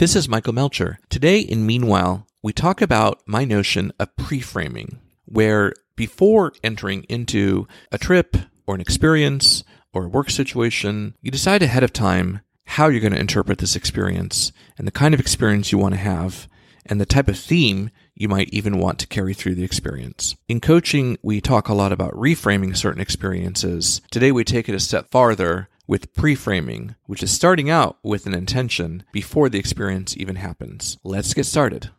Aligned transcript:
This 0.00 0.16
is 0.16 0.30
Michael 0.30 0.54
Melcher. 0.54 0.98
Today 1.10 1.40
in 1.40 1.66
Meanwhile, 1.66 2.26
we 2.42 2.54
talk 2.54 2.80
about 2.80 3.20
my 3.26 3.44
notion 3.44 3.92
of 4.00 4.16
pre-framing, 4.16 4.98
where 5.26 5.74
before 5.94 6.54
entering 6.64 7.02
into 7.10 7.68
a 7.92 7.98
trip 7.98 8.34
or 8.66 8.74
an 8.74 8.80
experience 8.80 9.62
or 9.92 10.06
a 10.06 10.08
work 10.08 10.30
situation, 10.30 11.16
you 11.20 11.30
decide 11.30 11.62
ahead 11.62 11.82
of 11.82 11.92
time 11.92 12.40
how 12.64 12.88
you're 12.88 13.02
going 13.02 13.12
to 13.12 13.20
interpret 13.20 13.58
this 13.58 13.76
experience 13.76 14.52
and 14.78 14.86
the 14.86 14.90
kind 14.90 15.12
of 15.12 15.20
experience 15.20 15.70
you 15.70 15.76
want 15.76 15.92
to 15.92 16.00
have 16.00 16.48
and 16.86 16.98
the 16.98 17.04
type 17.04 17.28
of 17.28 17.38
theme 17.38 17.90
you 18.14 18.26
might 18.26 18.48
even 18.54 18.78
want 18.78 18.98
to 19.00 19.06
carry 19.06 19.34
through 19.34 19.54
the 19.54 19.64
experience. 19.64 20.34
In 20.48 20.60
coaching, 20.60 21.18
we 21.22 21.42
talk 21.42 21.68
a 21.68 21.74
lot 21.74 21.92
about 21.92 22.14
reframing 22.14 22.74
certain 22.74 23.02
experiences. 23.02 24.00
Today, 24.10 24.32
we 24.32 24.44
take 24.44 24.66
it 24.66 24.74
a 24.74 24.80
step 24.80 25.10
farther 25.10 25.68
with 25.90 26.14
pre-framing, 26.14 26.94
which 27.06 27.20
is 27.20 27.32
starting 27.32 27.68
out 27.68 27.98
with 28.04 28.24
an 28.24 28.32
intention 28.32 29.02
before 29.10 29.48
the 29.48 29.58
experience 29.58 30.16
even 30.16 30.36
happens. 30.36 30.96
Let's 31.02 31.34
get 31.34 31.46
started. 31.46 31.90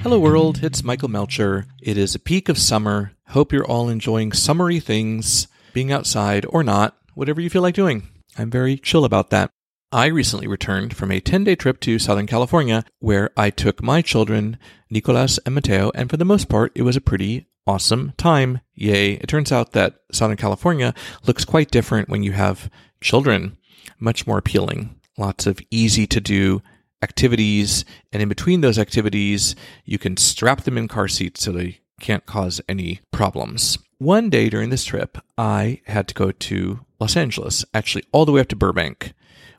Hello, 0.00 0.20
world. 0.20 0.62
It's 0.62 0.84
Michael 0.84 1.08
Melcher. 1.08 1.66
It 1.82 1.98
is 1.98 2.14
a 2.14 2.20
peak 2.20 2.48
of 2.48 2.56
summer. 2.56 3.10
Hope 3.30 3.52
you're 3.52 3.66
all 3.66 3.88
enjoying 3.88 4.30
summery 4.30 4.78
things, 4.78 5.48
being 5.72 5.90
outside 5.90 6.46
or 6.50 6.62
not, 6.62 6.96
whatever 7.14 7.40
you 7.40 7.50
feel 7.50 7.62
like 7.62 7.74
doing. 7.74 8.06
I'm 8.38 8.48
very 8.48 8.76
chill 8.76 9.04
about 9.04 9.30
that. 9.30 9.50
I 9.94 10.06
recently 10.06 10.48
returned 10.48 10.96
from 10.96 11.12
a 11.12 11.20
10 11.20 11.44
day 11.44 11.54
trip 11.54 11.78
to 11.82 12.00
Southern 12.00 12.26
California 12.26 12.84
where 12.98 13.30
I 13.36 13.50
took 13.50 13.80
my 13.80 14.02
children, 14.02 14.58
Nicolas 14.94 15.38
and 15.44 15.54
Mateo, 15.54 15.90
and 15.94 16.08
for 16.08 16.16
the 16.16 16.24
most 16.24 16.48
part, 16.48 16.72
it 16.74 16.82
was 16.82 16.96
a 16.96 17.02
pretty 17.02 17.46
awesome 17.66 18.14
time. 18.16 18.60
Yay. 18.74 19.12
It 19.14 19.26
turns 19.26 19.52
out 19.52 19.72
that 19.72 20.00
Southern 20.10 20.38
California 20.38 20.94
looks 21.26 21.44
quite 21.44 21.70
different 21.70 22.08
when 22.08 22.22
you 22.22 22.32
have 22.32 22.70
children, 23.02 23.58
much 23.98 24.26
more 24.26 24.38
appealing. 24.38 24.98
Lots 25.18 25.46
of 25.46 25.60
easy 25.70 26.06
to 26.06 26.20
do 26.20 26.62
activities. 27.02 27.84
And 28.12 28.22
in 28.22 28.28
between 28.28 28.62
those 28.62 28.78
activities, 28.78 29.54
you 29.84 29.98
can 29.98 30.16
strap 30.16 30.62
them 30.62 30.78
in 30.78 30.88
car 30.88 31.08
seats 31.08 31.42
so 31.42 31.52
they 31.52 31.80
can't 32.00 32.24
cause 32.24 32.62
any 32.68 33.00
problems. 33.10 33.78
One 33.98 34.30
day 34.30 34.48
during 34.48 34.70
this 34.70 34.84
trip, 34.84 35.18
I 35.36 35.82
had 35.86 36.08
to 36.08 36.14
go 36.14 36.30
to 36.30 36.80
Los 36.98 37.16
Angeles, 37.16 37.64
actually 37.74 38.04
all 38.12 38.24
the 38.24 38.32
way 38.32 38.40
up 38.40 38.48
to 38.48 38.56
Burbank 38.56 39.12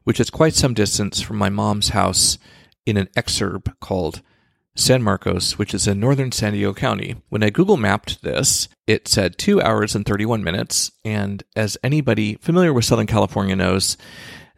which 0.05 0.19
is 0.19 0.29
quite 0.29 0.53
some 0.53 0.73
distance 0.73 1.19
from 1.19 1.37
my 1.37 1.49
mom's 1.49 1.89
house 1.89 2.37
in 2.85 2.95
an 2.95 3.09
exurb 3.17 3.73
called 3.81 4.21
San 4.75 5.01
Marcos, 5.01 5.57
which 5.57 5.73
is 5.73 5.87
in 5.87 5.99
northern 5.99 6.31
San 6.31 6.53
Diego 6.53 6.73
County. 6.73 7.15
When 7.29 7.43
I 7.43 7.49
Google 7.49 7.77
mapped 7.77 8.21
this, 8.21 8.67
it 8.85 9.07
said 9.07 9.37
two 9.37 9.61
hours 9.61 9.95
and 9.95 10.05
31 10.05 10.43
minutes. 10.43 10.91
And 11.03 11.43
as 11.55 11.77
anybody 11.83 12.35
familiar 12.35 12.73
with 12.73 12.85
Southern 12.85 13.07
California 13.07 13.55
knows, 13.55 13.97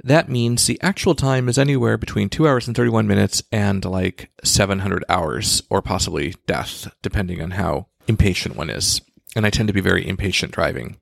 that 0.03 0.29
means 0.29 0.65
the 0.65 0.81
actual 0.81 1.15
time 1.15 1.47
is 1.47 1.57
anywhere 1.57 1.97
between 1.97 2.29
two 2.29 2.47
hours 2.47 2.67
and 2.67 2.75
31 2.75 3.07
minutes 3.07 3.43
and 3.51 3.83
like 3.85 4.29
700 4.43 5.03
hours 5.09 5.61
or 5.69 5.81
possibly 5.81 6.35
death, 6.45 6.91
depending 7.01 7.41
on 7.41 7.51
how 7.51 7.87
impatient 8.07 8.55
one 8.55 8.69
is. 8.69 9.01
And 9.35 9.45
I 9.45 9.49
tend 9.49 9.67
to 9.67 9.73
be 9.73 9.81
very 9.81 10.07
impatient 10.07 10.51
driving. 10.51 10.97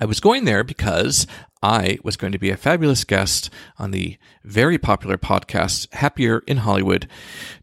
I 0.00 0.04
was 0.04 0.20
going 0.20 0.44
there 0.44 0.62
because 0.64 1.26
I 1.62 1.98
was 2.02 2.16
going 2.16 2.32
to 2.32 2.38
be 2.38 2.50
a 2.50 2.56
fabulous 2.56 3.04
guest 3.04 3.50
on 3.78 3.92
the 3.92 4.18
very 4.44 4.78
popular 4.78 5.16
podcast 5.16 5.92
Happier 5.94 6.42
in 6.46 6.58
Hollywood, 6.58 7.08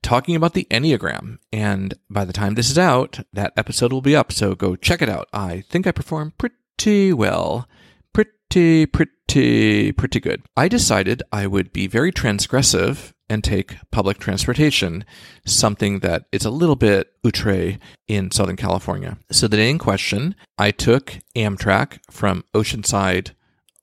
talking 0.02 0.36
about 0.36 0.54
the 0.54 0.68
Enneagram. 0.72 1.40
And 1.52 1.94
by 2.10 2.26
the 2.26 2.34
time 2.34 2.56
this 2.56 2.70
is 2.70 2.80
out, 2.80 3.20
that 3.34 3.54
episode 3.58 3.92
will 3.92 4.02
be 4.02 4.16
up, 4.16 4.32
so 4.32 4.56
go 4.56 4.76
check 4.76 5.02
it 5.02 5.10
out. 5.10 5.28
I 5.34 5.64
think 5.70 5.86
I 5.86 5.92
performed 5.92 6.38
pretty 6.38 7.12
well. 7.14 7.68
Pretty, 8.14 8.86
pretty, 8.86 9.92
pretty 9.92 10.20
good. 10.20 10.42
I 10.58 10.68
decided 10.68 11.22
I 11.32 11.46
would 11.46 11.72
be 11.72 11.88
very 11.88 12.12
transgressive 12.12 13.12
and 13.30 13.44
take 13.44 13.76
public 13.92 14.18
transportation, 14.18 15.06
something 15.46 16.00
that 16.00 16.26
is 16.32 16.46
a 16.46 16.50
little 16.50 16.76
bit 16.76 17.12
outre 17.24 17.78
in 18.08 18.32
Southern 18.32 18.56
California. 18.56 19.18
So 19.32 19.48
the 19.48 19.58
day 19.58 19.70
in 19.70 19.78
question, 19.78 20.36
I 20.58 20.72
took 20.72 21.20
Amtrak 21.36 22.00
from 22.10 22.44
Oceanside 22.56 23.32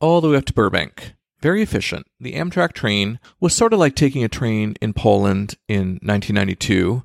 all 0.01 0.21
the 0.21 0.31
way 0.31 0.37
up 0.37 0.45
to 0.47 0.53
Burbank. 0.53 1.15
Very 1.41 1.63
efficient. 1.63 2.07
The 2.19 2.35
Amtrak 2.35 2.73
train 2.73 3.19
was 3.41 3.55
sort 3.55 3.73
of 3.73 3.79
like 3.79 3.95
taking 3.95 4.25
a 4.25 4.29
train 4.29 4.75
in 4.81 4.93
Poland 4.93 5.55
in 5.69 5.99
1992, 6.03 7.05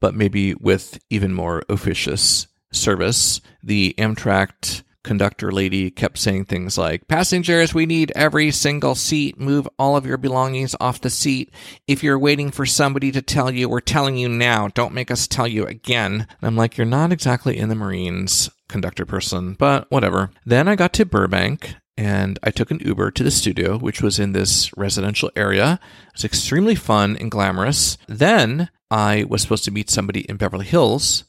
but 0.00 0.14
maybe 0.14 0.54
with 0.54 0.98
even 1.08 1.32
more 1.32 1.62
officious 1.68 2.46
service. 2.72 3.40
The 3.62 3.94
Amtrak 3.98 4.82
conductor 5.02 5.50
lady 5.50 5.90
kept 5.90 6.18
saying 6.18 6.44
things 6.44 6.76
like, 6.76 7.08
Passengers, 7.08 7.72
we 7.72 7.86
need 7.86 8.12
every 8.14 8.50
single 8.50 8.94
seat. 8.94 9.40
Move 9.40 9.68
all 9.78 9.96
of 9.96 10.06
your 10.06 10.18
belongings 10.18 10.76
off 10.78 11.00
the 11.00 11.10
seat. 11.10 11.50
If 11.86 12.02
you're 12.02 12.18
waiting 12.18 12.50
for 12.50 12.66
somebody 12.66 13.10
to 13.12 13.22
tell 13.22 13.50
you, 13.50 13.68
we're 13.68 13.80
telling 13.80 14.16
you 14.16 14.28
now. 14.28 14.68
Don't 14.68 14.94
make 14.94 15.10
us 15.10 15.26
tell 15.26 15.48
you 15.48 15.66
again. 15.66 16.12
And 16.12 16.28
I'm 16.42 16.56
like, 16.56 16.76
You're 16.76 16.86
not 16.86 17.12
exactly 17.12 17.56
in 17.56 17.68
the 17.68 17.74
Marines, 17.74 18.50
conductor 18.68 19.06
person, 19.06 19.54
but 19.54 19.90
whatever. 19.90 20.30
Then 20.44 20.68
I 20.68 20.76
got 20.76 20.92
to 20.94 21.06
Burbank 21.06 21.76
and 22.00 22.38
I 22.42 22.50
took 22.50 22.70
an 22.70 22.80
Uber 22.80 23.10
to 23.10 23.22
the 23.22 23.30
studio, 23.30 23.76
which 23.76 24.00
was 24.00 24.18
in 24.18 24.32
this 24.32 24.76
residential 24.76 25.30
area. 25.36 25.78
It 26.08 26.14
was 26.14 26.24
extremely 26.24 26.74
fun 26.74 27.16
and 27.16 27.30
glamorous. 27.30 27.98
Then 28.08 28.70
I 28.90 29.24
was 29.28 29.42
supposed 29.42 29.64
to 29.64 29.70
meet 29.70 29.90
somebody 29.90 30.22
in 30.22 30.36
Beverly 30.36 30.64
Hills, 30.64 31.24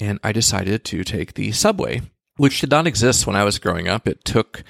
and 0.00 0.18
I 0.24 0.32
decided 0.32 0.84
to 0.86 1.04
take 1.04 1.34
the 1.34 1.52
subway 1.52 2.00
which 2.36 2.60
did 2.60 2.70
not 2.70 2.86
exist 2.86 3.26
when 3.26 3.36
I 3.36 3.44
was 3.44 3.58
growing 3.58 3.88
up. 3.88 4.06
It 4.06 4.24
took 4.24 4.62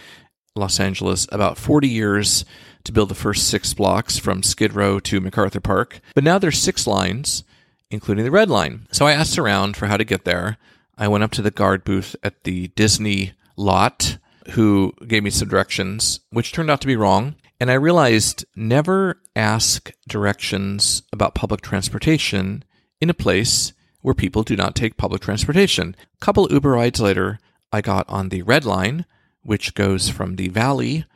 Los 0.55 0.81
Angeles 0.81 1.27
about 1.31 1.59
40 1.59 1.89
years 1.89 2.45
to 2.85 2.93
build 2.93 3.09
the 3.09 3.15
first 3.15 3.49
six 3.49 3.75
blocks 3.75 4.19
from 4.19 4.43
Skid 4.43 4.75
Row 4.75 5.01
to 5.01 5.21
MacArthur 5.21 5.61
Park. 5.61 6.01
But 6.15 6.25
now 6.25 6.39
there's 6.39 6.59
six 6.59 6.87
lines, 6.87 7.45
including 7.91 8.25
the 8.25 8.31
red 8.31 8.49
line. 8.49 8.87
So 8.93 9.07
I 9.07 9.13
asked 9.13 9.39
around 9.39 9.77
for 9.77 9.87
how 9.87 9.97
to 9.97 10.05
get 10.05 10.25
there. 10.25 10.59
I 10.97 11.09
went 11.09 11.25
up 11.25 11.33
to 11.33 11.43
the 11.43 11.51
guard 11.51 11.85
booth 11.85 12.17
at 12.23 12.45
the 12.45 12.69
Disney 12.69 13.33
lot, 13.57 14.19
who 14.51 14.93
gave 15.07 15.23
me 15.23 15.31
some 15.31 15.49
directions, 15.49 16.21
which 16.31 16.53
turned 16.53 16.71
out 16.71 16.81
to 16.81 16.87
be 16.87 16.97
wrong. 16.97 17.37
And 17.59 17.71
I 17.71 17.75
realized 17.75 18.45
never 18.55 19.21
ask 19.35 19.93
directions 20.09 21.03
about 21.13 21.35
public 21.35 21.63
transportation 21.63 22.65
in 23.01 23.11
a 23.11 23.15
place 23.15 23.73
where 24.03 24.15
people 24.15 24.43
do 24.43 24.57
not 24.57 24.75
take 24.75 24.97
public 24.97 25.23
transportation. 25.23 25.97
A 26.15 26.25
couple 26.25 26.51
Uber 26.51 26.71
rides 26.71 27.01
later, 27.01 27.39
I 27.73 27.81
got 27.81 28.09
on 28.09 28.29
the 28.29 28.43
Red 28.43 28.65
Line, 28.65 29.05
which 29.43 29.75
goes 29.75 30.09
from 30.09 30.37
the 30.37 30.49
valley 30.49 31.07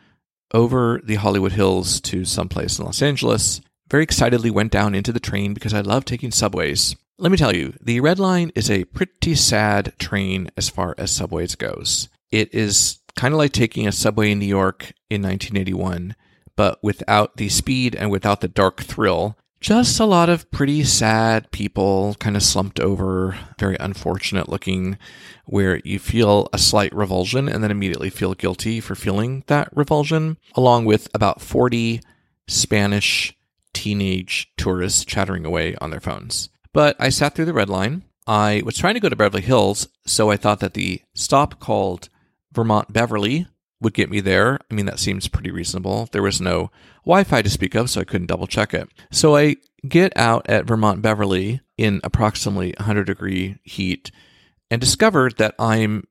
over 0.52 1.00
the 1.04 1.16
Hollywood 1.16 1.52
Hills 1.52 2.00
to 2.02 2.24
someplace 2.24 2.78
in 2.78 2.84
Los 2.84 3.02
Angeles. 3.02 3.60
Very 3.88 4.02
excitedly 4.02 4.50
went 4.50 4.72
down 4.72 4.94
into 4.94 5.12
the 5.12 5.20
train 5.20 5.54
because 5.54 5.74
I 5.74 5.80
love 5.80 6.04
taking 6.04 6.30
subways. 6.30 6.96
Let 7.18 7.30
me 7.30 7.38
tell 7.38 7.54
you, 7.54 7.74
the 7.80 8.00
Red 8.00 8.18
Line 8.18 8.50
is 8.54 8.70
a 8.70 8.84
pretty 8.84 9.34
sad 9.34 9.92
train 9.98 10.50
as 10.56 10.68
far 10.68 10.94
as 10.96 11.10
subways 11.10 11.54
goes. 11.54 12.08
It 12.30 12.54
is 12.54 12.99
kind 13.16 13.34
of 13.34 13.38
like 13.38 13.52
taking 13.52 13.86
a 13.86 13.92
subway 13.92 14.32
in 14.32 14.38
New 14.38 14.46
York 14.46 14.92
in 15.08 15.22
1981, 15.22 16.14
but 16.56 16.82
without 16.82 17.36
the 17.36 17.48
speed 17.48 17.94
and 17.94 18.10
without 18.10 18.40
the 18.40 18.48
dark 18.48 18.82
thrill 18.82 19.36
just 19.60 20.00
a 20.00 20.06
lot 20.06 20.30
of 20.30 20.50
pretty 20.50 20.82
sad 20.84 21.50
people 21.50 22.16
kind 22.18 22.34
of 22.34 22.42
slumped 22.42 22.80
over, 22.80 23.38
very 23.58 23.76
unfortunate 23.78 24.48
looking, 24.48 24.96
where 25.44 25.80
you 25.84 25.98
feel 25.98 26.48
a 26.52 26.58
slight 26.58 26.94
revulsion 26.94 27.46
and 27.46 27.62
then 27.62 27.70
immediately 27.70 28.08
feel 28.08 28.34
guilty 28.34 28.80
for 28.80 28.94
feeling 28.94 29.44
that 29.48 29.68
revulsion, 29.76 30.38
along 30.54 30.86
with 30.86 31.08
about 31.12 31.42
40 31.42 32.00
Spanish 32.48 33.36
teenage 33.74 34.50
tourists 34.56 35.04
chattering 35.04 35.44
away 35.44 35.76
on 35.76 35.90
their 35.90 36.00
phones. 36.00 36.48
But 36.72 36.96
I 36.98 37.10
sat 37.10 37.34
through 37.34 37.44
the 37.44 37.52
red 37.52 37.68
line. 37.68 38.02
I 38.26 38.62
was 38.64 38.78
trying 38.78 38.94
to 38.94 39.00
go 39.00 39.08
to 39.10 39.16
Beverly 39.16 39.42
Hills, 39.42 39.88
so 40.06 40.30
I 40.30 40.36
thought 40.36 40.60
that 40.60 40.74
the 40.74 41.02
stop 41.14 41.60
called 41.60 42.08
Vermont 42.52 42.92
Beverly 42.92 43.46
would 43.80 43.94
get 43.94 44.10
me 44.10 44.20
there. 44.20 44.58
I 44.70 44.74
mean, 44.74 44.86
that 44.86 44.98
seems 44.98 45.28
pretty 45.28 45.50
reasonable. 45.50 46.08
There 46.12 46.22
was 46.22 46.40
no 46.40 46.70
Wi 47.04 47.24
Fi 47.24 47.42
to 47.42 47.50
speak 47.50 47.74
of, 47.74 47.90
so 47.90 48.00
I 48.00 48.04
couldn't 48.04 48.26
double 48.26 48.46
check 48.46 48.74
it. 48.74 48.88
So 49.10 49.36
I 49.36 49.56
get 49.88 50.12
out 50.16 50.48
at 50.48 50.66
Vermont 50.66 51.00
Beverly 51.00 51.60
in 51.78 52.00
approximately 52.04 52.74
100 52.78 53.04
degree 53.04 53.56
heat 53.64 54.10
and 54.70 54.80
discovered 54.80 55.38
that 55.38 55.54
I'm 55.58 56.04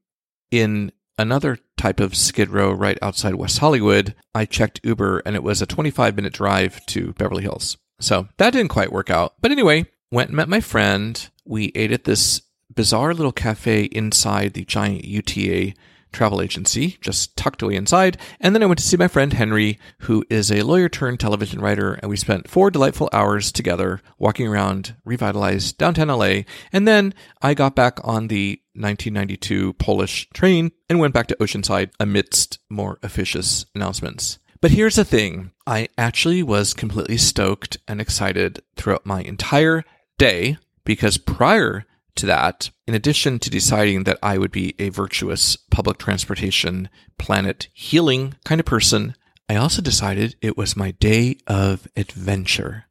in 0.52 0.92
another 1.18 1.60
type 1.78 2.00
of 2.00 2.16
skid 2.16 2.50
row 2.50 2.72
right 2.72 2.98
outside 3.02 3.36
West 3.36 3.60
Hollywood. 3.60 4.16
I 4.34 4.46
checked 4.46 4.82
Uber 4.84 5.20
and 5.26 5.36
it 5.36 5.44
was 5.44 5.62
a 5.62 5.68
25 5.68 6.16
minute 6.16 6.34
drive 6.34 6.84
to 6.88 7.14
Beverly 7.14 7.44
Hills. 7.44 7.78
So 8.00 8.30
that 8.38 8.52
didn't 8.52 8.72
quite 8.72 8.92
work 8.92 9.10
out. 9.10 9.34
But 9.42 9.52
anyway, 9.52 9.86
went 10.12 10.30
and 10.30 10.38
met 10.38 10.50
my 10.50 10.62
friend. 10.62 11.30
We 11.46 11.72
ate 11.76 11.92
at 11.92 12.06
this 12.06 12.42
bizarre 12.74 13.14
little 13.14 13.32
cafe 13.32 13.84
inside 13.84 14.54
the 14.54 14.66
giant 14.66 15.06
UTA 15.06 15.74
travel 16.12 16.42
agency, 16.42 16.98
just 17.02 17.36
tucked 17.36 17.62
away 17.62 17.76
inside. 17.76 18.18
And 18.40 18.54
then 18.54 18.64
I 18.64 18.66
went 18.66 18.80
to 18.80 18.86
see 18.86 18.98
my 18.98 19.08
friend 19.08 19.34
Henry, 19.34 19.80
who 20.00 20.26
is 20.30 20.52
a 20.52 20.64
lawyer 20.64 20.90
turned 20.90 21.20
television 21.20 21.62
writer, 21.62 21.94
and 21.94 22.10
we 22.10 22.18
spent 22.18 22.50
four 22.50 22.72
delightful 22.72 23.10
hours 23.14 23.52
together 23.52 24.02
walking 24.18 24.48
around 24.48 24.96
revitalized 25.06 25.78
downtown 25.78 26.08
LA. 26.08 26.42
And 26.72 26.88
then 26.88 27.14
I 27.42 27.54
got 27.54 27.76
back 27.76 28.00
on 28.04 28.28
the 28.28 28.62
1992 28.74 29.74
Polish 29.74 30.30
train 30.34 30.72
and 30.90 31.00
went 31.00 31.14
back 31.14 31.28
to 31.28 31.36
Oceanside 31.38 31.92
amidst 32.00 32.60
more 32.70 32.98
officious 33.04 33.66
announcements. 33.76 34.40
But 34.62 34.72
here's 34.72 34.96
the 34.96 35.06
thing 35.06 35.52
I 35.66 35.88
actually 35.98 36.44
was 36.44 36.74
completely 36.74 37.18
stoked 37.18 37.78
and 37.88 38.02
excited 38.02 38.62
throughout 38.76 39.06
my 39.06 39.22
entire 39.22 39.86
day 40.18 40.58
because 40.84 41.18
prior 41.18 41.86
to 42.20 42.26
that, 42.28 42.70
in 42.88 42.94
addition 42.94 43.40
to 43.40 43.50
deciding 43.50 44.04
that 44.04 44.20
I 44.22 44.38
would 44.38 44.52
be 44.52 44.76
a 44.80 44.90
virtuous 44.90 45.56
public 45.56 45.98
transportation, 45.98 46.90
planet 47.18 47.70
healing 47.74 48.36
kind 48.46 48.60
of 48.60 48.66
person, 48.66 49.16
I 49.48 49.56
also 49.56 49.82
decided 49.82 50.36
it 50.42 50.58
was 50.58 50.76
my 50.76 50.92
day 50.92 51.38
of 51.48 51.88
adventure. 51.96 52.86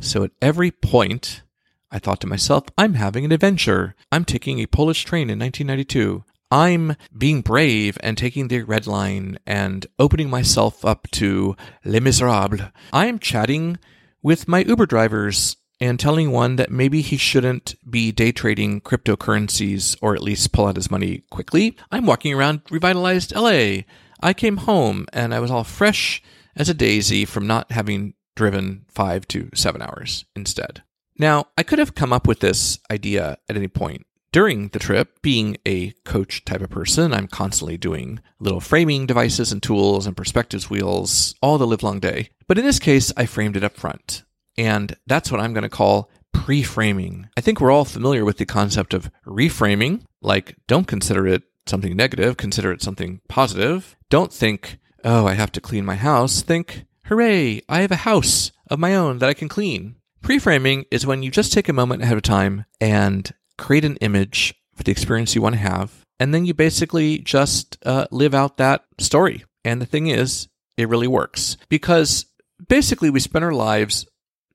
So 0.00 0.24
at 0.24 0.32
every 0.42 0.70
point, 0.70 1.42
I 1.90 1.98
thought 1.98 2.20
to 2.20 2.26
myself, 2.26 2.64
I'm 2.76 2.94
having 2.94 3.24
an 3.24 3.32
adventure. 3.32 3.94
I'm 4.12 4.24
taking 4.24 4.58
a 4.58 4.66
Polish 4.66 5.04
train 5.04 5.30
in 5.30 5.38
1992. 5.38 6.24
I'm 6.50 6.96
being 7.16 7.40
brave 7.40 7.98
and 8.02 8.16
taking 8.16 8.48
the 8.48 8.62
red 8.62 8.86
line 8.86 9.38
and 9.46 9.86
opening 9.98 10.30
myself 10.30 10.84
up 10.84 11.08
to 11.12 11.56
Les 11.84 12.00
Miserables. 12.00 12.70
I'm 12.92 13.18
chatting 13.18 13.78
with 14.22 14.48
my 14.48 14.60
Uber 14.60 14.86
drivers 14.86 15.56
and 15.80 16.00
telling 16.00 16.30
one 16.30 16.56
that 16.56 16.70
maybe 16.70 17.02
he 17.02 17.16
shouldn't 17.16 17.74
be 17.88 18.12
day 18.12 18.32
trading 18.32 18.80
cryptocurrencies 18.80 19.96
or 20.00 20.14
at 20.14 20.22
least 20.22 20.52
pull 20.52 20.66
out 20.66 20.76
his 20.76 20.90
money 20.90 21.24
quickly. 21.30 21.76
I'm 21.90 22.06
walking 22.06 22.32
around 22.32 22.62
revitalized 22.70 23.34
LA. 23.34 23.82
I 24.20 24.32
came 24.34 24.58
home 24.58 25.06
and 25.12 25.34
I 25.34 25.40
was 25.40 25.50
all 25.50 25.64
fresh 25.64 26.22
as 26.56 26.68
a 26.68 26.74
daisy 26.74 27.24
from 27.24 27.46
not 27.46 27.72
having 27.72 28.14
driven 28.34 28.84
five 28.88 29.26
to 29.28 29.50
seven 29.54 29.82
hours 29.82 30.24
instead. 30.34 30.82
Now, 31.18 31.46
I 31.56 31.62
could 31.62 31.78
have 31.78 31.94
come 31.94 32.12
up 32.12 32.26
with 32.26 32.40
this 32.40 32.78
idea 32.90 33.38
at 33.48 33.56
any 33.56 33.68
point 33.68 34.06
during 34.32 34.68
the 34.68 34.78
trip. 34.78 35.22
Being 35.22 35.56
a 35.66 35.92
coach 36.04 36.44
type 36.44 36.60
of 36.60 36.70
person, 36.70 37.14
I'm 37.14 37.26
constantly 37.26 37.78
doing 37.78 38.20
little 38.38 38.60
framing 38.60 39.06
devices 39.06 39.50
and 39.50 39.62
tools 39.62 40.06
and 40.06 40.16
perspectives 40.16 40.68
wheels 40.68 41.34
all 41.40 41.56
the 41.56 41.66
live 41.66 41.82
long 41.82 42.00
day. 42.00 42.28
But 42.46 42.58
in 42.58 42.64
this 42.64 42.78
case, 42.78 43.12
I 43.16 43.24
framed 43.24 43.56
it 43.56 43.64
up 43.64 43.76
front. 43.76 44.24
And 44.58 44.96
that's 45.06 45.30
what 45.30 45.40
I'm 45.40 45.52
going 45.52 45.62
to 45.62 45.68
call 45.68 46.10
pre 46.32 46.62
framing. 46.62 47.28
I 47.36 47.40
think 47.40 47.60
we're 47.60 47.70
all 47.70 47.84
familiar 47.84 48.24
with 48.24 48.38
the 48.38 48.46
concept 48.46 48.94
of 48.94 49.10
reframing, 49.26 50.02
like 50.22 50.56
don't 50.66 50.86
consider 50.86 51.26
it 51.26 51.42
something 51.66 51.96
negative, 51.96 52.36
consider 52.36 52.72
it 52.72 52.82
something 52.82 53.20
positive. 53.28 53.96
Don't 54.08 54.32
think, 54.32 54.78
oh, 55.04 55.26
I 55.26 55.34
have 55.34 55.52
to 55.52 55.60
clean 55.60 55.84
my 55.84 55.96
house. 55.96 56.42
Think, 56.42 56.84
hooray, 57.06 57.62
I 57.68 57.80
have 57.80 57.90
a 57.90 57.96
house 57.96 58.52
of 58.70 58.78
my 58.78 58.94
own 58.94 59.18
that 59.18 59.28
I 59.28 59.34
can 59.34 59.48
clean. 59.48 59.96
Pre 60.22 60.38
framing 60.38 60.84
is 60.90 61.06
when 61.06 61.22
you 61.22 61.30
just 61.30 61.52
take 61.52 61.68
a 61.68 61.72
moment 61.72 62.02
ahead 62.02 62.16
of 62.16 62.22
time 62.22 62.64
and 62.80 63.32
create 63.58 63.84
an 63.84 63.96
image 63.96 64.54
for 64.74 64.82
the 64.82 64.92
experience 64.92 65.34
you 65.34 65.42
want 65.42 65.54
to 65.54 65.60
have. 65.60 66.04
And 66.18 66.32
then 66.32 66.46
you 66.46 66.54
basically 66.54 67.18
just 67.18 67.78
uh, 67.84 68.06
live 68.10 68.34
out 68.34 68.56
that 68.56 68.84
story. 68.98 69.44
And 69.64 69.80
the 69.80 69.86
thing 69.86 70.06
is, 70.06 70.48
it 70.76 70.88
really 70.88 71.08
works 71.08 71.56
because 71.68 72.26
basically 72.68 73.10
we 73.10 73.20
spend 73.20 73.44
our 73.44 73.52
lives 73.52 74.06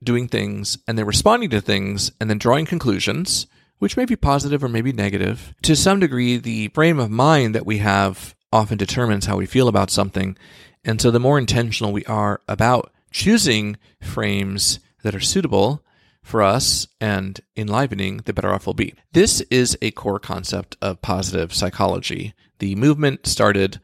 doing 0.03 0.27
things 0.27 0.77
and 0.88 0.98
then 0.98 1.06
responding 1.06 1.50
to 1.51 1.62
things 1.62 2.12
and 2.19 2.30
then 2.30 2.38
drawing 2.38 2.65
conclusions, 2.65 3.48
which 3.80 3.98
may 3.98 4.06
be 4.06 4.15
positive 4.15 4.63
or 4.63 4.69
maybe 4.69 4.92
negative. 4.92 5.53
To 5.63 5.75
some 5.75 6.00
degree, 6.00 6.38
the 6.38 6.69
frame 6.69 7.00
of 7.00 7.09
mind 7.09 7.56
that 7.56 7.65
we 7.65 7.80
have 7.80 8.36
often 8.51 8.77
determines 8.77 9.25
how 9.25 9.38
we 9.38 9.45
feel 9.45 9.68
about 9.68 9.89
something. 9.89 10.38
And 10.83 11.01
so 11.01 11.12
the 11.12 11.19
more 11.19 11.38
intentional 11.38 11.92
we 11.92 12.06
are 12.06 12.42
about 12.48 12.92
choosing 13.12 13.77
frames 14.01 14.80
that 15.03 15.15
are 15.15 15.19
suitable 15.19 15.83
for 16.24 16.42
us 16.42 16.88
and 17.00 17.39
enlivening, 17.56 18.21
the 18.25 18.33
better 18.33 18.53
off 18.53 18.68
we'll 18.68 18.74
be. 18.74 18.94
This 19.12 19.42
is 19.50 19.77
a 19.81 19.92
core 19.92 20.19
concept 20.19 20.77
of 20.81 21.01
positive 21.01 21.53
psychology. 21.53 22.33
The 22.59 22.75
movement 22.75 23.25
started 23.25 23.80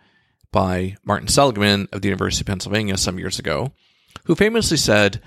by 0.52 0.96
Martin 1.04 1.28
Seligman 1.28 1.88
of 1.92 2.02
the 2.02 2.08
University 2.08 2.44
of 2.44 2.48
Pennsylvania 2.48 2.98
some 2.98 3.20
years 3.20 3.40
ago, 3.40 3.72
who 4.26 4.36
famously 4.36 4.78
said, 4.78 5.22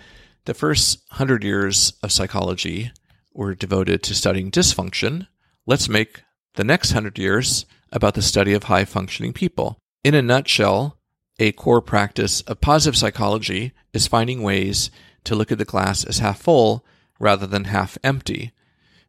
the 0.44 0.54
first 0.54 1.00
hundred 1.12 1.44
years 1.44 1.92
of 2.02 2.12
psychology 2.12 2.92
were 3.32 3.54
devoted 3.54 4.02
to 4.02 4.14
studying 4.14 4.50
dysfunction. 4.50 5.26
Let's 5.66 5.88
make 5.88 6.22
the 6.54 6.64
next 6.64 6.92
hundred 6.92 7.18
years 7.18 7.66
about 7.92 8.14
the 8.14 8.22
study 8.22 8.52
of 8.54 8.64
high 8.64 8.84
functioning 8.84 9.32
people. 9.32 9.78
In 10.04 10.14
a 10.14 10.22
nutshell, 10.22 10.98
a 11.38 11.52
core 11.52 11.80
practice 11.80 12.40
of 12.42 12.60
positive 12.60 12.96
psychology 12.96 13.72
is 13.92 14.06
finding 14.06 14.42
ways 14.42 14.90
to 15.24 15.34
look 15.34 15.52
at 15.52 15.58
the 15.58 15.64
glass 15.64 16.04
as 16.04 16.18
half 16.18 16.40
full 16.40 16.84
rather 17.18 17.46
than 17.46 17.64
half 17.64 17.98
empty. 18.02 18.52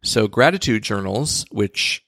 So, 0.03 0.27
gratitude 0.27 0.83
journals, 0.83 1.45
which 1.51 2.03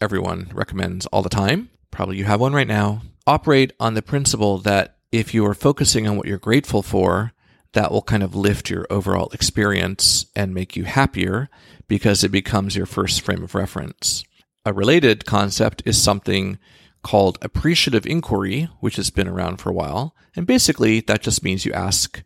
everyone 0.00 0.50
recommends 0.52 1.06
all 1.06 1.22
the 1.22 1.28
time, 1.28 1.70
probably 1.90 2.16
you 2.16 2.24
have 2.24 2.40
one 2.40 2.52
right 2.52 2.66
now, 2.66 3.02
operate 3.26 3.72
on 3.80 3.94
the 3.94 4.02
principle 4.02 4.58
that 4.58 4.96
if 5.10 5.32
you 5.32 5.44
are 5.46 5.54
focusing 5.54 6.06
on 6.06 6.16
what 6.16 6.26
you're 6.26 6.38
grateful 6.38 6.82
for, 6.82 7.32
that 7.72 7.90
will 7.90 8.02
kind 8.02 8.22
of 8.22 8.34
lift 8.34 8.70
your 8.70 8.86
overall 8.90 9.28
experience 9.32 10.26
and 10.34 10.54
make 10.54 10.76
you 10.76 10.84
happier 10.84 11.48
because 11.86 12.24
it 12.24 12.30
becomes 12.30 12.76
your 12.76 12.86
first 12.86 13.20
frame 13.20 13.42
of 13.42 13.54
reference. 13.54 14.24
A 14.64 14.72
related 14.72 15.24
concept 15.24 15.82
is 15.84 16.00
something 16.00 16.58
called 17.02 17.38
appreciative 17.40 18.06
inquiry, 18.06 18.68
which 18.80 18.96
has 18.96 19.10
been 19.10 19.28
around 19.28 19.58
for 19.58 19.70
a 19.70 19.74
while. 19.74 20.14
And 20.34 20.46
basically, 20.46 21.00
that 21.00 21.22
just 21.22 21.44
means 21.44 21.64
you 21.64 21.72
ask 21.72 22.22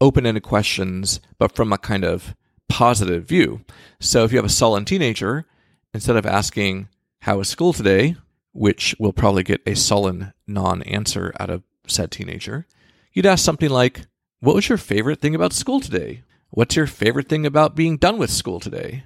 open 0.00 0.26
ended 0.26 0.42
questions, 0.42 1.20
but 1.38 1.54
from 1.54 1.72
a 1.72 1.78
kind 1.78 2.04
of 2.04 2.34
positive 2.68 3.26
view. 3.26 3.64
So 4.00 4.24
if 4.24 4.32
you 4.32 4.38
have 4.38 4.44
a 4.44 4.50
sullen 4.50 4.84
teenager, 4.84 5.46
instead 5.92 6.16
of 6.16 6.26
asking, 6.26 6.88
How 7.20 7.38
was 7.38 7.48
school 7.48 7.72
today? 7.72 8.16
which 8.54 8.94
will 8.98 9.12
probably 9.12 9.42
get 9.42 9.60
a 9.66 9.74
sullen 9.74 10.32
non 10.46 10.82
answer 10.84 11.34
out 11.38 11.50
of 11.50 11.62
said 11.86 12.10
teenager, 12.10 12.66
you'd 13.12 13.26
ask 13.26 13.44
something 13.44 13.68
like, 13.68 14.06
what 14.44 14.54
was 14.54 14.68
your 14.68 14.78
favorite 14.78 15.20
thing 15.20 15.34
about 15.34 15.54
school 15.54 15.80
today? 15.80 16.22
What's 16.50 16.76
your 16.76 16.86
favorite 16.86 17.30
thing 17.30 17.46
about 17.46 17.74
being 17.74 17.96
done 17.96 18.18
with 18.18 18.30
school 18.30 18.60
today? 18.60 19.04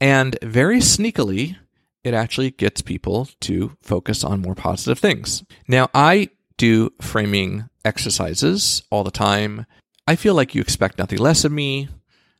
And 0.00 0.36
very 0.42 0.78
sneakily, 0.78 1.56
it 2.02 2.14
actually 2.14 2.50
gets 2.50 2.82
people 2.82 3.28
to 3.42 3.76
focus 3.80 4.24
on 4.24 4.42
more 4.42 4.56
positive 4.56 4.98
things. 4.98 5.44
Now, 5.68 5.88
I 5.94 6.30
do 6.56 6.90
framing 7.00 7.68
exercises 7.84 8.82
all 8.90 9.04
the 9.04 9.10
time. 9.12 9.66
I 10.08 10.16
feel 10.16 10.34
like 10.34 10.54
you 10.54 10.60
expect 10.60 10.98
nothing 10.98 11.18
less 11.18 11.44
of 11.44 11.52
me 11.52 11.88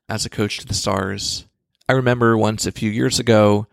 as 0.08 0.26
a 0.26 0.30
coach 0.30 0.58
to 0.58 0.66
the 0.66 0.74
stars. 0.74 1.46
I 1.88 1.92
remember 1.92 2.36
once 2.36 2.66
a 2.66 2.72
few 2.72 2.90
years 2.90 3.20
ago, 3.20 3.68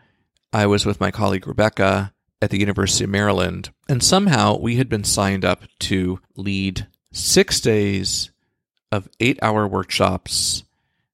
I 0.54 0.68
was 0.68 0.86
with 0.86 1.00
my 1.00 1.10
colleague 1.10 1.48
Rebecca 1.48 2.14
at 2.40 2.52
the 2.52 2.60
University 2.60 3.06
of 3.06 3.10
Maryland, 3.10 3.72
and 3.90 4.04
somehow 4.04 4.58
we 4.60 4.76
had 4.76 4.90
been 4.90 5.04
signed 5.04 5.44
up 5.44 5.64
to 5.80 6.20
lead 6.36 6.86
six 7.12 7.60
days 7.60 8.30
of 8.94 9.10
eight 9.20 9.40
hour 9.42 9.68
workshops 9.68 10.64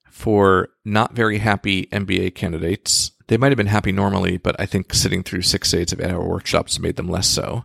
for 0.10 0.70
not 0.84 1.14
very 1.16 1.38
happy 1.38 1.86
MBA 1.88 2.36
candidates. 2.36 3.12
They 3.28 3.38
might 3.38 3.52
have 3.52 3.58
been 3.58 3.68
happy 3.68 3.94
normally, 3.94 4.38
but 4.38 4.60
I 4.60 4.66
think 4.66 4.94
sitting 4.94 5.24
through 5.24 5.44
six 5.44 5.72
days 5.72 5.94
of 5.94 6.02
eight 6.02 6.12
hour 6.12 6.28
workshops 6.28 6.78
made 6.78 6.98
them 6.98 7.08
less 7.08 7.28
so. 7.28 7.64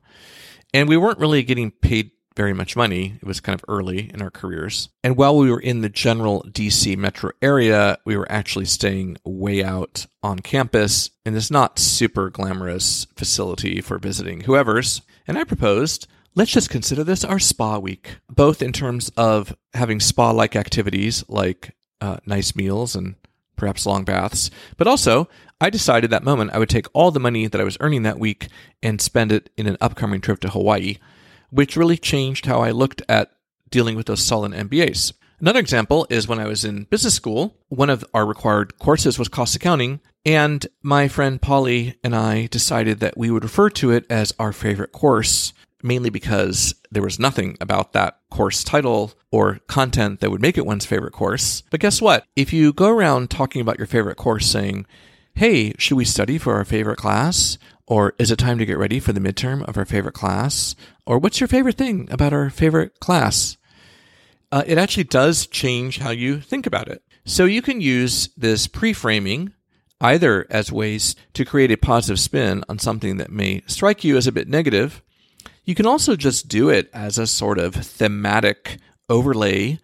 And 0.72 0.88
we 0.88 0.96
weren't 0.96 1.18
really 1.18 1.42
getting 1.42 1.72
paid 1.72 2.12
very 2.36 2.52
much 2.52 2.76
money. 2.76 3.18
It 3.20 3.26
was 3.26 3.40
kind 3.40 3.58
of 3.58 3.64
early 3.68 4.10
in 4.14 4.22
our 4.22 4.30
careers. 4.30 4.88
And 5.02 5.16
while 5.16 5.36
we 5.36 5.50
were 5.50 5.60
in 5.60 5.80
the 5.80 5.88
general 5.88 6.44
DC 6.48 6.96
metro 6.96 7.32
area, 7.42 7.98
we 8.04 8.16
were 8.16 8.30
actually 8.30 8.64
staying 8.66 9.16
way 9.24 9.64
out 9.64 10.06
on 10.22 10.38
campus 10.38 11.10
in 11.26 11.34
this 11.34 11.50
not 11.50 11.78
super 11.78 12.30
glamorous 12.30 13.06
facility 13.16 13.80
for 13.80 13.98
visiting 13.98 14.42
whoever's. 14.42 15.02
And 15.26 15.38
I 15.38 15.44
proposed 15.44 16.06
Let's 16.36 16.50
just 16.50 16.68
consider 16.68 17.04
this 17.04 17.22
our 17.22 17.38
spa 17.38 17.78
week, 17.78 18.16
both 18.28 18.60
in 18.60 18.72
terms 18.72 19.08
of 19.16 19.56
having 19.72 20.00
spa 20.00 20.32
like 20.32 20.56
activities 20.56 21.24
like 21.28 21.76
uh, 22.00 22.16
nice 22.26 22.56
meals 22.56 22.96
and 22.96 23.14
perhaps 23.54 23.86
long 23.86 24.02
baths, 24.02 24.50
but 24.76 24.88
also 24.88 25.28
I 25.60 25.70
decided 25.70 26.10
that 26.10 26.24
moment 26.24 26.50
I 26.52 26.58
would 26.58 26.68
take 26.68 26.88
all 26.92 27.12
the 27.12 27.20
money 27.20 27.46
that 27.46 27.60
I 27.60 27.64
was 27.64 27.76
earning 27.78 28.02
that 28.02 28.18
week 28.18 28.48
and 28.82 29.00
spend 29.00 29.30
it 29.30 29.48
in 29.56 29.68
an 29.68 29.76
upcoming 29.80 30.20
trip 30.20 30.40
to 30.40 30.48
Hawaii, 30.48 30.96
which 31.50 31.76
really 31.76 31.96
changed 31.96 32.46
how 32.46 32.62
I 32.62 32.72
looked 32.72 33.00
at 33.08 33.30
dealing 33.70 33.94
with 33.94 34.06
those 34.06 34.24
sullen 34.24 34.50
MBAs. 34.50 35.12
Another 35.38 35.60
example 35.60 36.04
is 36.10 36.26
when 36.26 36.40
I 36.40 36.48
was 36.48 36.64
in 36.64 36.84
business 36.84 37.14
school, 37.14 37.56
one 37.68 37.90
of 37.90 38.04
our 38.12 38.26
required 38.26 38.76
courses 38.80 39.20
was 39.20 39.28
cost 39.28 39.54
accounting, 39.54 40.00
and 40.26 40.66
my 40.82 41.06
friend 41.06 41.40
Polly 41.40 41.94
and 42.02 42.16
I 42.16 42.46
decided 42.46 42.98
that 42.98 43.16
we 43.16 43.30
would 43.30 43.44
refer 43.44 43.70
to 43.70 43.92
it 43.92 44.04
as 44.10 44.34
our 44.40 44.52
favorite 44.52 44.90
course 44.90 45.52
mainly 45.84 46.10
because 46.10 46.74
there 46.90 47.02
was 47.02 47.18
nothing 47.18 47.56
about 47.60 47.92
that 47.92 48.18
course 48.30 48.64
title 48.64 49.12
or 49.30 49.60
content 49.68 50.20
that 50.20 50.30
would 50.30 50.40
make 50.40 50.56
it 50.56 50.66
one's 50.66 50.86
favorite 50.86 51.12
course. 51.12 51.62
But 51.70 51.80
guess 51.80 52.00
what? 52.00 52.24
If 52.34 52.52
you 52.52 52.72
go 52.72 52.88
around 52.88 53.30
talking 53.30 53.60
about 53.60 53.78
your 53.78 53.86
favorite 53.86 54.16
course 54.16 54.46
saying, 54.46 54.86
hey, 55.34 55.74
should 55.78 55.96
we 55.96 56.04
study 56.04 56.38
for 56.38 56.54
our 56.54 56.64
favorite 56.64 56.96
class? 56.96 57.58
Or 57.86 58.14
is 58.18 58.30
it 58.30 58.36
time 58.36 58.58
to 58.58 58.66
get 58.66 58.78
ready 58.78 58.98
for 58.98 59.12
the 59.12 59.20
midterm 59.20 59.62
of 59.68 59.76
our 59.76 59.84
favorite 59.84 60.14
class? 60.14 60.74
Or 61.06 61.18
what's 61.18 61.38
your 61.38 61.48
favorite 61.48 61.76
thing 61.76 62.08
about 62.10 62.32
our 62.32 62.48
favorite 62.48 62.98
class? 63.00 63.58
Uh, 64.50 64.62
it 64.66 64.78
actually 64.78 65.04
does 65.04 65.46
change 65.46 65.98
how 65.98 66.10
you 66.10 66.40
think 66.40 66.66
about 66.66 66.88
it. 66.88 67.02
So 67.26 67.44
you 67.44 67.60
can 67.60 67.80
use 67.80 68.30
this 68.36 68.66
pre-framing 68.66 69.52
either 70.00 70.46
as 70.50 70.72
ways 70.72 71.16
to 71.32 71.44
create 71.44 71.70
a 71.70 71.76
positive 71.76 72.20
spin 72.20 72.62
on 72.68 72.78
something 72.78 73.16
that 73.16 73.30
may 73.30 73.62
strike 73.66 74.04
you 74.04 74.16
as 74.16 74.26
a 74.26 74.32
bit 74.32 74.48
negative. 74.48 75.02
You 75.64 75.74
can 75.74 75.86
also 75.86 76.14
just 76.14 76.48
do 76.48 76.68
it 76.68 76.90
as 76.92 77.18
a 77.18 77.26
sort 77.26 77.58
of 77.58 77.74
thematic 77.74 78.78
overlay 79.08 79.78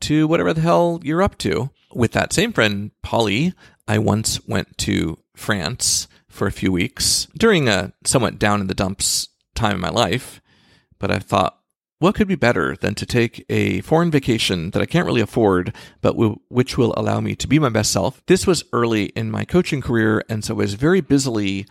to 0.00 0.26
whatever 0.26 0.52
the 0.52 0.62
hell 0.62 1.00
you're 1.02 1.22
up 1.22 1.36
to. 1.38 1.70
With 1.92 2.12
that 2.12 2.32
same 2.32 2.52
friend, 2.52 2.90
Polly, 3.02 3.52
I 3.86 3.98
once 3.98 4.46
went 4.46 4.78
to 4.78 5.18
France 5.34 6.08
for 6.28 6.46
a 6.46 6.52
few 6.52 6.72
weeks 6.72 7.28
during 7.36 7.68
a 7.68 7.92
somewhat 8.04 8.38
down 8.38 8.60
in 8.60 8.66
the 8.66 8.74
dumps 8.74 9.28
time 9.54 9.76
in 9.76 9.80
my 9.80 9.90
life. 9.90 10.40
But 10.98 11.10
I 11.10 11.18
thought, 11.18 11.58
what 11.98 12.14
could 12.14 12.28
be 12.28 12.34
better 12.34 12.76
than 12.76 12.94
to 12.96 13.06
take 13.06 13.44
a 13.48 13.80
foreign 13.82 14.10
vacation 14.10 14.70
that 14.70 14.82
I 14.82 14.86
can't 14.86 15.06
really 15.06 15.22
afford, 15.22 15.74
but 16.02 16.12
w- 16.12 16.40
which 16.48 16.76
will 16.76 16.92
allow 16.96 17.20
me 17.20 17.34
to 17.36 17.48
be 17.48 17.58
my 17.58 17.70
best 17.70 17.90
self? 17.90 18.22
This 18.26 18.46
was 18.46 18.64
early 18.72 19.06
in 19.06 19.30
my 19.30 19.44
coaching 19.44 19.80
career, 19.80 20.22
and 20.28 20.44
so 20.44 20.54
I 20.54 20.58
was 20.58 20.74
very 20.74 21.00
busily 21.00 21.66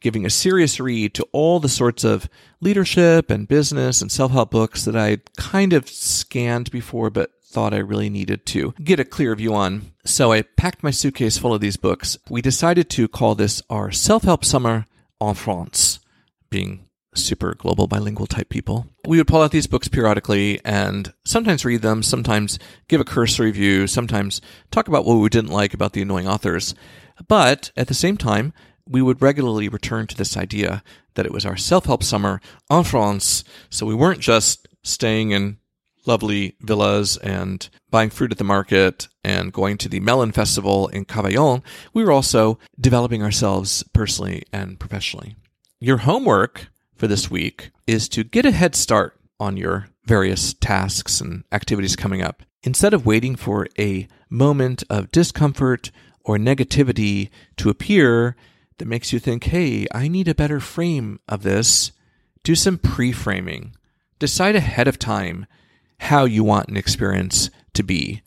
giving 0.00 0.24
a 0.24 0.30
serious 0.30 0.78
read 0.78 1.14
to 1.14 1.26
all 1.32 1.58
the 1.60 1.68
sorts 1.68 2.04
of 2.04 2.28
leadership 2.60 3.30
and 3.30 3.48
business 3.48 4.00
and 4.00 4.12
self 4.12 4.32
help 4.32 4.50
books 4.50 4.84
that 4.84 4.96
I'd 4.96 5.34
kind 5.36 5.72
of 5.72 5.88
scanned 5.88 6.70
before, 6.70 7.10
but 7.10 7.32
thought 7.42 7.74
I 7.74 7.78
really 7.78 8.08
needed 8.08 8.46
to 8.46 8.72
get 8.82 9.00
a 9.00 9.04
clear 9.04 9.34
view 9.34 9.54
on. 9.54 9.92
So 10.04 10.32
I 10.32 10.42
packed 10.42 10.84
my 10.84 10.92
suitcase 10.92 11.36
full 11.36 11.52
of 11.52 11.60
these 11.60 11.76
books. 11.76 12.16
We 12.28 12.42
decided 12.42 12.88
to 12.90 13.08
call 13.08 13.34
this 13.34 13.60
our 13.68 13.90
self 13.90 14.22
help 14.22 14.44
summer 14.44 14.86
en 15.20 15.34
France, 15.34 15.98
being 16.48 16.86
super 17.14 17.54
global 17.54 17.88
bilingual 17.88 18.26
type 18.26 18.48
people. 18.48 18.86
We 19.06 19.18
would 19.18 19.26
pull 19.26 19.42
out 19.42 19.50
these 19.50 19.66
books 19.66 19.88
periodically 19.88 20.60
and 20.64 21.12
sometimes 21.24 21.64
read 21.64 21.82
them, 21.82 22.02
sometimes 22.04 22.58
give 22.88 23.00
a 23.00 23.04
cursory 23.04 23.46
review, 23.46 23.86
sometimes 23.86 24.40
talk 24.70 24.86
about 24.86 25.04
what 25.04 25.16
we 25.16 25.28
didn't 25.28 25.50
like 25.50 25.74
about 25.74 25.92
the 25.92 26.02
annoying 26.02 26.28
authors. 26.28 26.74
But 27.26 27.72
at 27.76 27.88
the 27.88 27.94
same 27.94 28.16
time, 28.16 28.52
we 28.90 29.00
would 29.00 29.22
regularly 29.22 29.68
return 29.68 30.06
to 30.08 30.16
this 30.16 30.36
idea 30.36 30.82
that 31.14 31.26
it 31.26 31.32
was 31.32 31.46
our 31.46 31.56
self 31.56 31.86
help 31.86 32.02
summer 32.02 32.40
en 32.70 32.84
France. 32.84 33.44
So 33.70 33.86
we 33.86 33.94
weren't 33.94 34.20
just 34.20 34.68
staying 34.82 35.30
in 35.30 35.58
lovely 36.06 36.56
villas 36.60 37.16
and 37.18 37.68
buying 37.90 38.10
fruit 38.10 38.32
at 38.32 38.38
the 38.38 38.44
market 38.44 39.08
and 39.22 39.52
going 39.52 39.76
to 39.78 39.88
the 39.88 40.00
Melon 40.00 40.32
Festival 40.32 40.88
in 40.88 41.04
Cavaillon, 41.04 41.62
we 41.92 42.04
were 42.04 42.12
also 42.12 42.58
developing 42.80 43.22
ourselves 43.22 43.84
personally 43.92 44.42
and 44.52 44.80
professionally. 44.80 45.36
Your 45.78 45.98
homework 45.98 46.68
for 46.96 47.06
this 47.06 47.30
week 47.30 47.70
is 47.86 48.08
to 48.10 48.24
get 48.24 48.46
a 48.46 48.50
head 48.50 48.74
start 48.74 49.18
on 49.38 49.56
your 49.56 49.88
various 50.04 50.54
tasks 50.54 51.20
and 51.20 51.44
activities 51.52 51.96
coming 51.96 52.22
up. 52.22 52.42
Instead 52.62 52.92
of 52.92 53.06
waiting 53.06 53.36
for 53.36 53.66
a 53.78 54.06
moment 54.28 54.84
of 54.90 55.10
discomfort 55.10 55.90
or 56.24 56.36
negativity 56.36 57.30
to 57.56 57.70
appear 57.70 58.36
that 58.80 58.88
makes 58.88 59.12
you 59.12 59.18
think, 59.18 59.44
hey, 59.44 59.86
I 59.92 60.08
need 60.08 60.26
a 60.26 60.34
better 60.34 60.58
frame 60.58 61.20
of 61.28 61.42
this, 61.42 61.92
do 62.42 62.54
some 62.54 62.78
pre 62.78 63.12
framing. 63.12 63.76
Decide 64.18 64.56
ahead 64.56 64.88
of 64.88 64.98
time 64.98 65.46
how 66.00 66.24
you 66.24 66.42
want 66.42 66.68
an 66.68 66.78
experience 66.78 67.50
to 67.74 67.82
be 67.82 68.22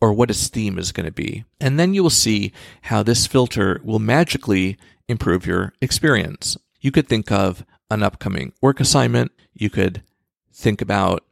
or 0.00 0.12
what 0.12 0.30
its 0.30 0.48
theme 0.48 0.78
is 0.78 0.92
going 0.92 1.06
to 1.06 1.12
be. 1.12 1.44
And 1.60 1.78
then 1.78 1.94
you 1.94 2.02
will 2.04 2.10
see 2.10 2.52
how 2.82 3.02
this 3.02 3.26
filter 3.26 3.80
will 3.82 3.98
magically 3.98 4.78
improve 5.08 5.46
your 5.46 5.72
experience. 5.82 6.56
You 6.80 6.92
could 6.92 7.08
think 7.08 7.32
of 7.32 7.64
an 7.90 8.04
upcoming 8.04 8.52
work 8.62 8.78
assignment. 8.78 9.32
You 9.52 9.68
could 9.68 10.04
think 10.52 10.80
about 10.80 11.24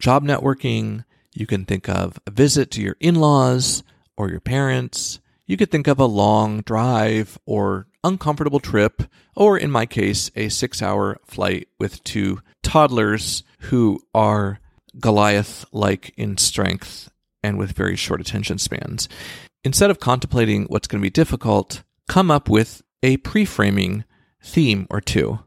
job 0.00 0.24
networking. 0.24 1.04
You 1.34 1.46
can 1.46 1.66
think 1.66 1.90
of 1.90 2.18
a 2.26 2.30
visit 2.30 2.70
to 2.72 2.82
your 2.82 2.96
in 3.00 3.16
laws 3.16 3.82
or 4.16 4.30
your 4.30 4.40
parents. 4.40 5.20
You 5.46 5.56
could 5.56 5.70
think 5.70 5.86
of 5.86 5.98
a 5.98 6.06
long 6.06 6.62
drive 6.62 7.38
or 7.44 7.86
uncomfortable 8.02 8.60
trip, 8.60 9.02
or 9.36 9.58
in 9.58 9.70
my 9.70 9.86
case, 9.86 10.30
a 10.34 10.48
six 10.48 10.82
hour 10.82 11.18
flight 11.24 11.68
with 11.78 12.02
two 12.04 12.40
toddlers 12.62 13.42
who 13.60 14.00
are 14.14 14.60
Goliath 14.98 15.64
like 15.72 16.14
in 16.16 16.38
strength 16.38 17.10
and 17.42 17.58
with 17.58 17.72
very 17.72 17.96
short 17.96 18.20
attention 18.20 18.58
spans. 18.58 19.08
Instead 19.64 19.90
of 19.90 20.00
contemplating 20.00 20.64
what's 20.64 20.88
going 20.88 21.00
to 21.00 21.06
be 21.06 21.10
difficult, 21.10 21.82
come 22.08 22.30
up 22.30 22.48
with 22.48 22.82
a 23.02 23.18
pre 23.18 23.44
framing 23.44 24.04
theme 24.42 24.86
or 24.90 25.00
two. 25.00 25.40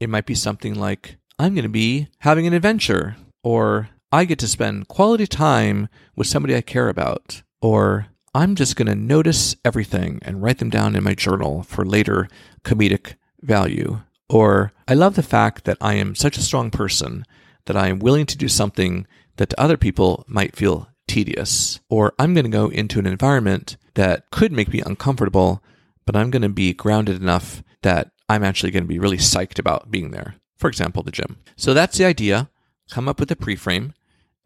It 0.00 0.08
might 0.08 0.26
be 0.26 0.34
something 0.34 0.74
like, 0.74 1.16
I'm 1.38 1.54
going 1.54 1.62
to 1.64 1.68
be 1.68 2.08
having 2.20 2.46
an 2.46 2.52
adventure, 2.52 3.16
or 3.42 3.88
I 4.10 4.24
get 4.24 4.38
to 4.40 4.48
spend 4.48 4.88
quality 4.88 5.26
time 5.26 5.88
with 6.16 6.26
somebody 6.26 6.54
I 6.56 6.60
care 6.60 6.88
about, 6.88 7.42
or 7.60 8.06
I'm 8.34 8.54
just 8.54 8.76
going 8.76 8.86
to 8.86 8.94
notice 8.94 9.56
everything 9.62 10.18
and 10.22 10.42
write 10.42 10.58
them 10.58 10.70
down 10.70 10.96
in 10.96 11.04
my 11.04 11.14
journal 11.14 11.64
for 11.64 11.84
later 11.84 12.28
comedic 12.64 13.16
value. 13.42 14.00
Or 14.30 14.72
I 14.88 14.94
love 14.94 15.16
the 15.16 15.22
fact 15.22 15.64
that 15.64 15.76
I 15.82 15.94
am 15.94 16.14
such 16.14 16.38
a 16.38 16.42
strong 16.42 16.70
person 16.70 17.26
that 17.66 17.76
I 17.76 17.88
am 17.88 17.98
willing 17.98 18.24
to 18.26 18.38
do 18.38 18.48
something 18.48 19.06
that 19.36 19.50
to 19.50 19.60
other 19.60 19.76
people 19.76 20.24
might 20.26 20.56
feel 20.56 20.88
tedious. 21.06 21.80
Or 21.90 22.14
I'm 22.18 22.32
going 22.32 22.44
to 22.44 22.50
go 22.50 22.68
into 22.68 22.98
an 22.98 23.06
environment 23.06 23.76
that 23.94 24.30
could 24.30 24.50
make 24.50 24.72
me 24.72 24.80
uncomfortable, 24.80 25.62
but 26.06 26.16
I'm 26.16 26.30
going 26.30 26.40
to 26.40 26.48
be 26.48 26.72
grounded 26.72 27.20
enough 27.20 27.62
that 27.82 28.12
I'm 28.30 28.44
actually 28.44 28.70
going 28.70 28.84
to 28.84 28.88
be 28.88 28.98
really 28.98 29.18
psyched 29.18 29.58
about 29.58 29.90
being 29.90 30.10
there. 30.10 30.36
For 30.56 30.68
example, 30.68 31.02
the 31.02 31.10
gym. 31.10 31.36
So 31.56 31.74
that's 31.74 31.98
the 31.98 32.06
idea. 32.06 32.48
Come 32.90 33.08
up 33.08 33.20
with 33.20 33.30
a 33.30 33.36
pre-frame 33.36 33.92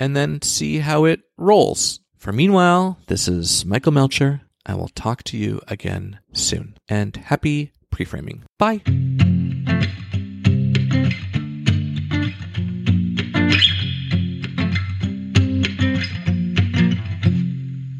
and 0.00 0.16
then 0.16 0.43
see 0.43 0.78
how 0.78 1.05
it 1.05 1.21
rolls. 1.37 2.00
For 2.26 2.33
meanwhile, 2.33 2.99
this 3.06 3.28
is 3.28 3.64
Michael 3.64 3.92
Melcher. 3.92 4.40
I 4.66 4.75
will 4.75 4.88
talk 4.88 5.23
to 5.30 5.37
you 5.37 5.61
again 5.68 6.18
soon. 6.33 6.76
And 6.88 7.14
happy 7.14 7.71
pre-framing. 7.92 8.42
Bye. 8.59 8.83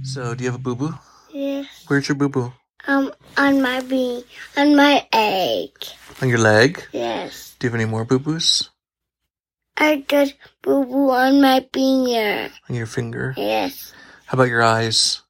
So, 0.03 0.35
do 0.35 0.43
you 0.43 0.51
have 0.51 0.57
a 0.57 0.59
boo 0.59 0.75
boo? 0.75 0.99
Yes. 1.33 1.85
Where's 1.87 2.09
your 2.09 2.17
boo 2.17 2.29
boo? 2.29 2.53
Um, 2.89 3.13
on 3.37 3.63
my 3.63 3.81
bee, 3.83 4.25
on 4.57 4.75
my 4.75 5.07
egg. 5.13 5.71
On 6.21 6.29
your 6.29 6.39
leg? 6.39 6.83
Yes. 6.91 7.55
Do 7.61 7.69
you 7.69 7.71
have 7.71 7.81
any 7.81 7.89
more 7.89 8.05
boo 8.05 8.19
boos? 8.19 8.71
I 9.77 9.99
got 9.99 10.35
boo 10.63 10.85
boo 10.85 11.11
on 11.13 11.41
my 11.41 11.65
finger. 11.73 12.51
On 12.69 12.75
your 12.75 12.87
finger? 12.87 13.33
Yes. 13.37 13.93
How 14.27 14.35
about 14.35 14.49
your 14.49 14.63
eyes? 14.63 15.23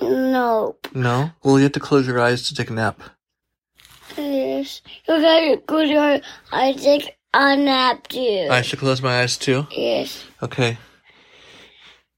Nope. 0.00 0.88
No? 0.94 1.32
Well, 1.44 1.58
you 1.58 1.64
have 1.64 1.72
to 1.72 1.80
close 1.80 2.06
your 2.06 2.18
eyes 2.18 2.48
to 2.48 2.54
take 2.54 2.70
a 2.70 2.72
nap. 2.72 3.02
Yes. 4.16 4.80
You 5.06 5.20
gotta 5.20 5.62
go 5.66 5.84
to 5.84 6.22
I 6.50 6.72
take 6.72 7.18
a 7.34 7.56
nap 7.56 8.08
too. 8.08 8.48
I 8.50 8.62
should 8.62 8.78
close 8.78 9.02
my 9.02 9.20
eyes 9.20 9.36
too? 9.36 9.66
Yes. 9.70 10.24
Okay. 10.42 10.78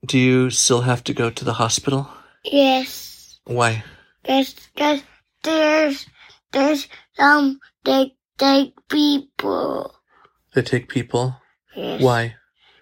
Do 0.07 0.19
you 0.19 0.51
still 0.51 0.83
have 0.83 1.03
to 1.05 1.13
go 1.13 1.31
to 1.31 1.45
the 1.45 1.55
hospital? 1.55 2.09
Yes. 2.45 3.41
Why? 3.45 3.83
Cause, 4.25 4.55
cause 4.77 5.03
there's, 5.43 6.07
there's 6.53 6.87
some 7.15 7.59
dead, 7.83 8.13
dead 8.39 8.73
people. 8.89 9.95
They 10.55 10.63
take 10.63 10.89
people? 10.89 11.37
Yes. 11.75 12.01
Why? 12.01 12.37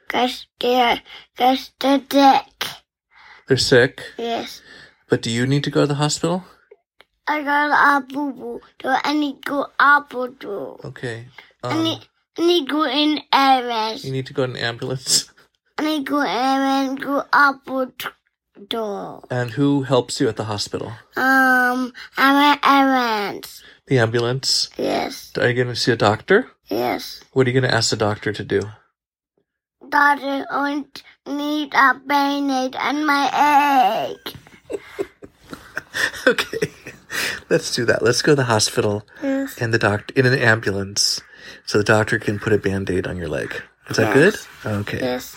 Cause 0.08 0.46
they're, 0.58 1.00
cause 1.38 1.70
they're 1.80 2.02
sick. 2.10 2.66
They're 3.50 3.56
sick. 3.58 4.04
Yes. 4.16 4.62
But 5.08 5.22
do 5.22 5.28
you 5.28 5.44
need 5.44 5.64
to 5.64 5.70
go 5.70 5.80
to 5.80 5.86
the 5.88 5.96
hospital? 5.96 6.44
I 7.26 7.42
got 7.42 7.74
a 7.74 8.06
boo 8.06 8.32
boo. 8.32 8.60
I 8.84 9.12
need 9.12 9.42
to 9.42 9.50
go 9.50 9.66
apple 9.80 10.28
too. 10.38 10.78
Okay. 10.84 11.26
I 11.64 11.74
Um, 11.74 11.82
need, 11.82 11.98
I 12.38 12.46
need 12.46 12.68
to 12.68 12.72
go 12.72 12.84
in 12.84 13.18
ambulance. 13.32 14.04
you 14.04 14.12
need 14.12 14.26
to 14.26 14.32
go 14.32 14.44
in 14.44 14.54
ambulance. 14.54 15.32
I 15.78 15.82
need 15.82 16.06
to 16.06 16.10
go 16.12 16.20
errands, 16.20 17.02
go 17.02 17.24
apple 17.32 17.90
too. 18.70 19.20
And 19.34 19.50
who 19.50 19.82
helps 19.82 20.20
you 20.20 20.28
at 20.28 20.36
the 20.36 20.44
hospital? 20.44 20.92
Um, 21.16 21.92
I'm 22.16 22.36
at 22.54 22.60
ambulance. 22.62 23.64
The 23.88 23.98
ambulance. 23.98 24.70
Yes, 24.78 25.32
Are 25.36 25.48
you 25.48 25.54
going 25.54 25.74
to 25.74 25.74
see 25.74 25.90
a 25.90 25.96
doctor? 25.96 26.46
yes. 26.68 27.20
What 27.32 27.48
are 27.48 27.50
you 27.50 27.60
going 27.60 27.68
to 27.68 27.76
ask 27.76 27.90
the 27.90 27.96
doctor 27.96 28.32
to 28.32 28.44
do? 28.44 28.62
Doctor, 29.90 30.46
I 30.50 30.84
need 31.26 31.74
a 31.74 31.94
band-aid 32.06 32.76
on 32.76 33.04
my 33.06 34.14
egg. 34.70 34.78
okay. 36.26 36.70
Let's 37.48 37.74
do 37.74 37.84
that. 37.86 38.02
Let's 38.02 38.22
go 38.22 38.32
to 38.32 38.36
the 38.36 38.44
hospital 38.44 39.04
Yes. 39.22 39.58
and 39.58 39.74
the 39.74 39.78
doctor 39.78 40.14
in 40.16 40.26
an 40.26 40.38
ambulance 40.38 41.20
so 41.66 41.78
the 41.78 41.84
doctor 41.84 42.18
can 42.20 42.38
put 42.38 42.52
a 42.52 42.58
band-aid 42.58 43.06
on 43.08 43.16
your 43.16 43.28
leg. 43.28 43.52
Is 43.88 43.96
that 43.96 44.14
Yes. 44.14 44.46
good? 44.62 44.70
Okay. 44.72 44.98
Yes. 45.00 45.34